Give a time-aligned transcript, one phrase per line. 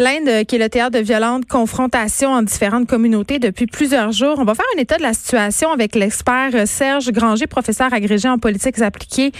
[0.00, 4.36] L'Inde, qui est le théâtre de violentes confrontations en différentes communautés depuis plusieurs jours.
[4.38, 8.38] On va faire un état de la situation avec l'expert Serge Granger, professeur agrégé en
[8.38, 9.32] politiques appliquées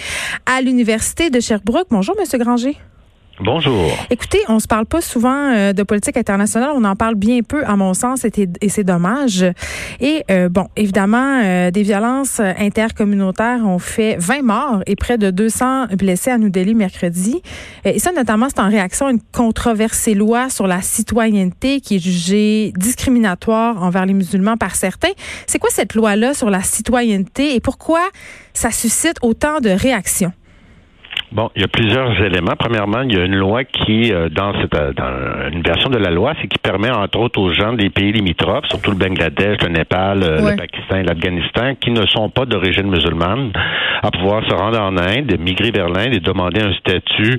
[0.46, 1.86] à l'Université de Sherbrooke.
[1.90, 2.76] Bonjour, Monsieur Granger.
[3.40, 3.92] Bonjour.
[4.10, 6.70] Écoutez, on se parle pas souvent euh, de politique internationale.
[6.74, 9.44] On en parle bien peu, à mon sens, et, c'est dommage.
[10.00, 15.30] Et euh, bon, évidemment, euh, des violences intercommunautaires ont fait 20 morts et près de
[15.30, 17.40] 200 blessés à New Delhi mercredi.
[17.84, 22.00] Et ça, notamment, c'est en réaction à une controversée loi sur la citoyenneté qui est
[22.00, 25.12] jugée discriminatoire envers les musulmans par certains.
[25.46, 28.00] C'est quoi cette loi-là sur la citoyenneté et pourquoi
[28.52, 30.32] ça suscite autant de réactions?
[31.30, 32.54] Bon, il y a plusieurs éléments.
[32.58, 35.98] Premièrement, il y a une loi qui, euh, dans, cette, euh, dans une version de
[35.98, 39.58] la loi, c'est qui permet, entre autres, aux gens des pays limitrophes, surtout le Bangladesh,
[39.62, 43.52] le Népal, euh, le Pakistan et l'Afghanistan, qui ne sont pas d'origine musulmane,
[44.02, 47.38] à pouvoir se rendre en Inde, migrer vers l'Inde et demander un statut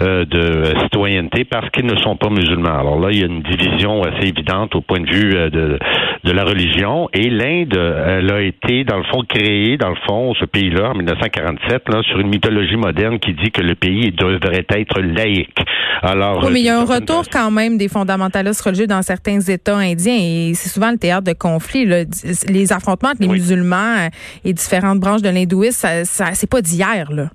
[0.00, 2.78] de citoyenneté parce qu'ils ne sont pas musulmans.
[2.78, 5.78] Alors là, il y a une division assez évidente au point de vue de,
[6.24, 7.10] de la religion.
[7.12, 10.94] Et l'Inde, elle a été, dans le fond, créée, dans le fond, ce pays-là, en
[10.94, 15.58] 1947, là, sur une mythologie moderne qui dit que le pays devrait être laïque.
[16.02, 19.40] Alors, oui, mais il y a un retour quand même des fondamentalistes religieux dans certains
[19.40, 21.86] États indiens et c'est souvent le théâtre de conflits.
[22.48, 24.08] Les affrontements entre les musulmans
[24.44, 27.10] et différentes branches de l'hindouisme, ça, ça c'est pas d'hier.
[27.12, 27.30] là.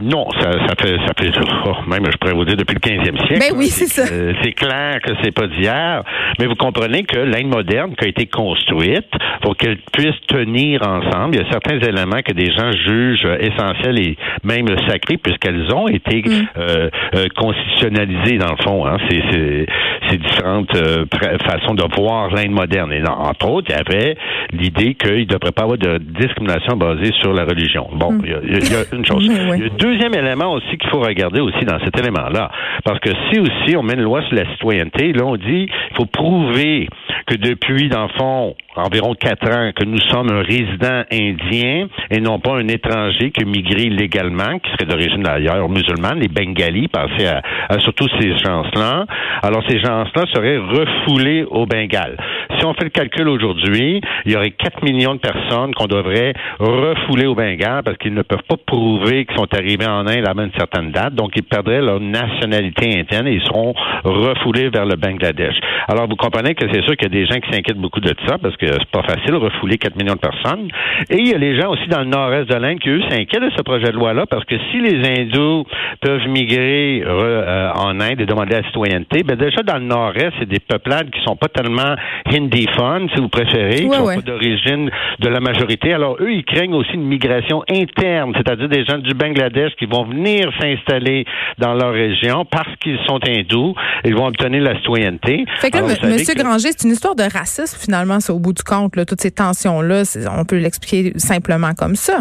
[0.00, 1.30] Non, ça, ça fait, ça fait
[1.66, 3.38] oh, même, je pourrais vous dire, depuis le 15e siècle.
[3.38, 4.04] Ben oui, c'est ça.
[4.42, 6.02] c'est clair que c'est pas d'hier,
[6.38, 9.10] mais vous comprenez que l'Inde moderne qui a été construite
[9.42, 13.98] pour qu'elle puisse tenir ensemble, il y a certains éléments que des gens jugent essentiels
[13.98, 16.30] et même sacrés puisqu'elles ont été mm.
[16.56, 18.86] euh, euh, constitutionnalisées dans le fond.
[18.86, 18.96] Hein.
[19.08, 19.66] C'est, c'est,
[20.14, 21.06] différentes euh,
[21.44, 22.92] façons de voir l'Inde moderne.
[22.92, 24.16] Et entre autres, il y avait
[24.52, 27.88] l'idée qu'il ne devrait pas avoir de discrimination basée sur la religion.
[27.92, 28.22] Bon, mm.
[28.44, 29.28] il, y a, une chose
[29.84, 32.50] deuxième élément aussi qu'il faut regarder aussi dans cet élément-là,
[32.84, 35.96] parce que si aussi on met une loi sur la citoyenneté, là on dit il
[35.96, 36.88] faut prouver
[37.26, 42.20] que depuis, dans le fond, environ quatre ans, que nous sommes un résident indien et
[42.20, 47.26] non pas un étranger qui migré illégalement, qui serait d'origine d'ailleurs musulmane, les Bengalis, pensez
[47.26, 47.42] à,
[47.80, 49.06] surtout ces gens-là.
[49.42, 52.16] Alors ces gens-là seraient refoulés au Bengale.
[52.58, 56.32] Si on fait le calcul aujourd'hui, il y aurait 4 millions de personnes qu'on devrait
[56.58, 60.32] refouler au Bengale parce qu'ils ne peuvent pas prouver qu'ils sont arrivés en Inde à
[60.42, 63.74] une certaine date, donc ils perdraient leur nationalité indienne et ils seront
[64.04, 65.54] refoulés vers le Bangladesh.
[65.88, 68.14] Alors vous comprenez que c'est sûr qu'il y a des gens qui s'inquiètent beaucoup de
[68.26, 70.68] ça parce que c'est pas facile refouler 4 millions de personnes.
[71.10, 73.42] Et il y a les gens aussi dans le nord-est de l'Inde qui, eux, s'inquiètent
[73.42, 75.64] de ce projet de loi-là parce que si les hindous
[76.00, 80.48] peuvent migrer euh, en Inde et demander la citoyenneté, ben déjà dans le nord-est, c'est
[80.48, 81.94] des peuplades qui sont pas tellement
[82.26, 85.92] hindiphones, si vous préférez, qui sont pas d'origine de la majorité.
[85.92, 90.04] Alors eux, ils craignent aussi une migration interne, c'est-à-dire des gens du Bangladesh qui vont
[90.04, 91.24] venir s'installer
[91.58, 93.74] dans leur région parce qu'ils sont hindous,
[94.04, 95.44] ils vont obtenir la citoyenneté.
[95.60, 96.16] Fait que là, M.
[96.36, 99.30] Granger, c'est une histoire de racisme finalement, c'est au bout du compte, là, toutes ces
[99.30, 102.20] tensions-là, on peut l'expliquer simplement comme ça.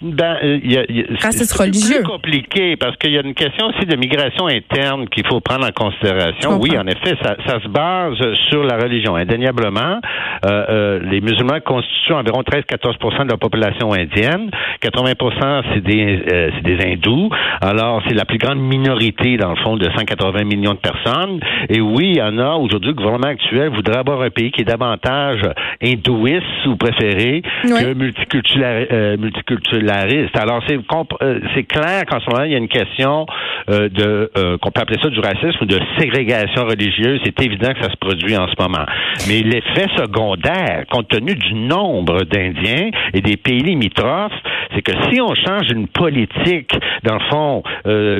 [0.00, 0.58] Ben, euh,
[1.18, 1.96] c'est religieux.
[1.96, 5.66] plus compliqué parce qu'il y a une question aussi de migration interne qu'il faut prendre
[5.66, 6.58] en considération.
[6.60, 8.16] Oui, en effet, ça, ça, se base
[8.50, 9.16] sur la religion.
[9.16, 10.00] Indéniablement,
[10.46, 14.50] euh, euh, les musulmans constituent environ 13-14% de la population indienne.
[14.80, 15.12] 80
[15.72, 17.30] c'est des, euh, c'est des hindous.
[17.60, 21.40] Alors, c'est la plus grande minorité, dans le fond, de 180 millions de personnes.
[21.68, 24.62] Et oui, il y en a aujourd'hui, le gouvernement actuel voudrait avoir un pays qui
[24.62, 25.42] est davantage
[25.82, 30.78] hindouiste, si vous préférez, que multiculturel, multiculturel alors, c'est
[31.22, 33.26] euh, c'est clair qu'en ce moment, il y a une question
[33.70, 37.20] euh, de euh, qu'on peut appeler ça du racisme ou de ségrégation religieuse.
[37.24, 38.84] C'est évident que ça se produit en ce moment.
[39.28, 44.32] Mais l'effet secondaire, compte tenu du nombre d'Indiens et des pays limitrophes,
[44.74, 46.72] c'est que si on change une politique,
[47.04, 47.62] dans le fond,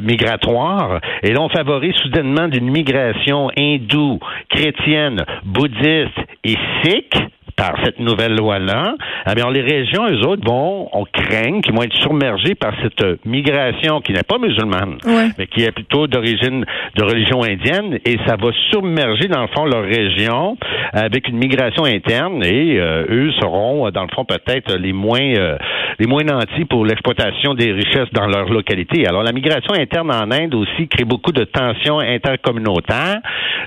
[0.03, 4.19] migratoire, et là, on favorise soudainement d'une migration hindoue,
[4.49, 7.15] chrétienne, bouddhiste et sikh,
[7.57, 8.95] par cette nouvelle loi-là,
[9.31, 13.25] eh bien, les régions, eux autres, vont, on craint qu'ils vont être submergés par cette
[13.25, 14.99] migration qui n'est pas musulmane,
[15.39, 16.65] mais qui est plutôt d'origine
[16.97, 20.57] de religion indienne, et ça va submerger, dans le fond, leur région
[20.93, 25.57] avec une migration interne, et euh, eux seront, dans le fond, peut-être les moins euh,
[25.99, 29.07] les moins nantis pour l'exploitation des richesses dans leur localité.
[29.07, 33.21] Alors, la migration interne en Inde aussi crée beaucoup de tensions intercommunautaires,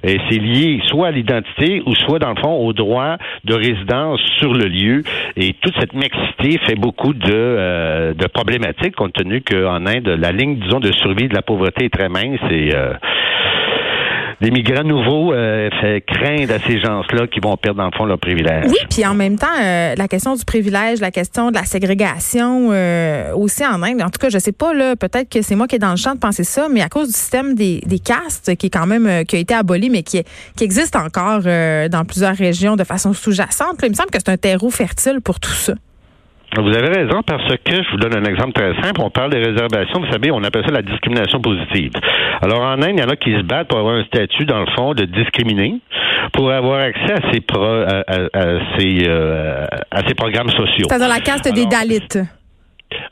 [0.03, 3.74] et c'est lié soit à l'identité ou soit, dans le fond, au droit de résidence
[4.37, 5.03] sur le lieu.
[5.35, 10.31] Et toute cette mixité fait beaucoup de, euh, de problématiques, compte tenu qu'en Inde, la
[10.31, 12.71] ligne, disons, de survie de la pauvreté est très mince et
[14.41, 17.97] euh, les migrants nouveaux euh, fait craindre à ces gens-là qui vont perdre dans le
[17.97, 18.65] fond leur privilège.
[18.67, 22.69] Oui, puis en même temps, euh, la question du privilège, la question de la ségrégation
[22.71, 24.01] euh, aussi en Inde.
[24.01, 25.97] En tout cas, je sais pas là, peut-être que c'est moi qui est dans le
[25.97, 28.87] champ de penser ça, mais à cause du système des, des castes qui est quand
[28.87, 30.23] même qui a été aboli, mais qui,
[30.55, 33.79] qui existe encore dans plusieurs régions de façon sous-jacente.
[33.83, 35.73] Il me semble que c'est un terreau fertile pour tout ça.
[36.61, 39.01] Vous avez raison parce que je vous donne un exemple très simple.
[39.01, 39.99] On parle des réservations.
[39.99, 41.91] Vous savez, on appelle ça la discrimination positive.
[42.41, 44.59] Alors en Inde, il y en a qui se battent pour avoir un statut dans
[44.59, 45.79] le fond de discriminer,
[46.33, 50.87] pour avoir accès à ces à, ces, euh, à ces programmes sociaux.
[50.89, 52.19] C'est-à-dire la caste des Dalits.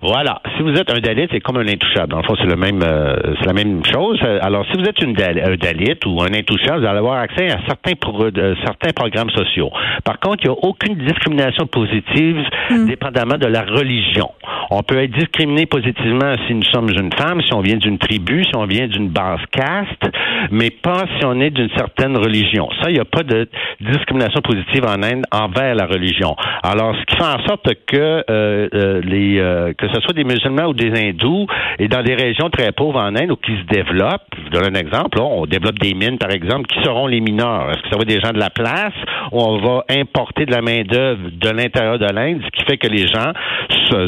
[0.03, 0.41] Voilà.
[0.57, 2.13] Si vous êtes un Dalit, c'est comme un intouchable.
[2.15, 4.19] Le fond, c'est le même, euh, c'est la même chose.
[4.41, 7.59] Alors, si vous êtes une un Dalit ou un intouchable, vous allez avoir accès à
[7.65, 9.71] certains, euh, certains programmes sociaux.
[10.03, 12.85] Par contre, il n'y a aucune discrimination positive hmm.
[12.85, 14.29] dépendamment de la religion.
[14.71, 18.43] On peut être discriminé positivement si nous sommes une femme, si on vient d'une tribu,
[18.43, 20.11] si on vient d'une basse caste,
[20.51, 22.67] mais pas si on est d'une certaine religion.
[22.81, 23.47] Ça, il n'y a pas de
[23.79, 26.35] discrimination positive en Inde envers la religion.
[26.63, 30.23] Alors, ce qui fait en sorte que euh, euh les euh, que ce soit des
[30.23, 31.47] musulmans ou des hindous,
[31.79, 34.79] et dans des régions très pauvres en Inde ou qui se développent, je donne un
[34.79, 37.69] exemple, on développe des mines, par exemple, qui seront les mineurs?
[37.71, 38.93] Est-ce que ça va être des gens de la place
[39.31, 42.87] ou on va importer de la main-d'œuvre de l'intérieur de l'Inde, ce qui fait que
[42.87, 43.31] les gens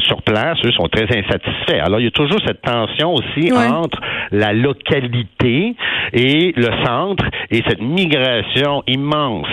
[0.02, 1.80] sur place, eux, sont très insatisfaits.
[1.82, 4.00] Alors, il y a toujours cette tension aussi entre
[4.32, 5.76] la localité
[6.14, 9.48] et le centre et cette migration immense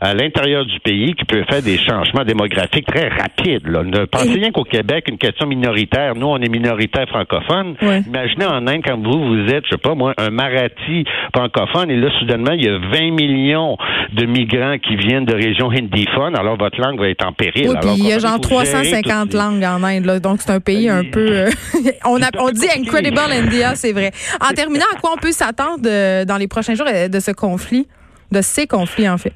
[0.00, 3.66] à l'intérieur du pays qui peut faire des changements démographiques très rapides.
[3.66, 3.82] Là.
[3.82, 6.14] Ne pensez rien qu'au Québec, une question minoritaire.
[6.14, 7.74] Nous, on est minoritaire francophone.
[7.82, 11.04] Imaginez en Inde, quand vous, vous êtes, je sais pas moi, un marathi
[11.34, 13.76] francophone, et là, soudainement, il y a 20 millions
[14.12, 17.68] de migrants qui viennent de régions hindiphones, alors votre langue va être en péril.
[17.68, 20.88] Oui, puis il y a genre 350 langues en Inde, là, donc c'est un pays
[20.88, 21.28] un peu...
[21.28, 21.50] Euh,
[22.04, 24.12] on, a, on dit Incredible India, c'est vrai.
[24.40, 27.30] En terminant, à quoi on peut s'attendre euh, dans les prochains jours euh, de ce
[27.32, 27.86] conflit,
[28.30, 29.32] de ces conflits, en fait?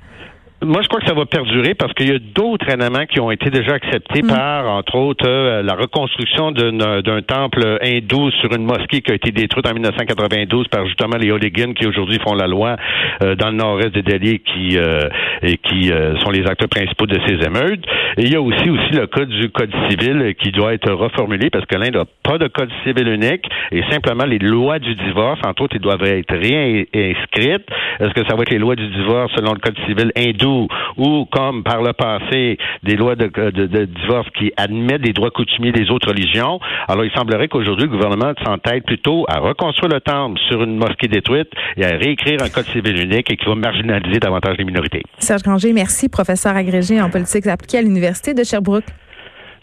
[0.64, 3.32] Moi, je crois que ça va perdurer parce qu'il y a d'autres éléments qui ont
[3.32, 4.29] été déjà acceptés mm.
[4.29, 9.32] par, entre autres, euh, la reconstruction d'un temple hindou sur une mosquée qui a été
[9.32, 12.76] détruite en 1992 par justement les hooligans qui aujourd'hui font la loi
[13.25, 15.09] euh, dans le nord-est de Delhi qui euh,
[15.43, 15.91] et qui
[16.23, 17.85] sont les acteurs principaux de ces émeutes.
[18.17, 21.50] Et il y a aussi aussi le code du code civil qui doit être reformulé
[21.50, 25.41] parce que l'Inde n'a pas de code civil unique et simplement les lois du divorce,
[25.44, 27.67] entre autres, ils doivent être réinscrites.
[27.99, 30.51] Est-ce que ça va être les lois du divorce selon le code civil hindou
[30.96, 35.90] ou comme par le passé des lois de, divorce qui admettent des droits coutumiers des
[35.90, 36.60] autres religions.
[36.88, 41.08] Alors il semblerait qu'aujourd'hui le gouvernement s'entête plutôt à reconstruire le temple sur une mosquée
[41.08, 45.02] détruite et à réécrire un code civil unique et qui va marginaliser davantage les minorités.
[45.19, 48.84] Serge Granger, merci, professeur agrégé en politique appliquée à l'Université de Sherbrooke.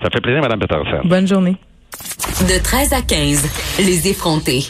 [0.02, 1.02] Ça fait plaisir, Mme Peterson.
[1.04, 1.58] Bonne journée.
[2.42, 4.62] De 13 à 15, les effrontés.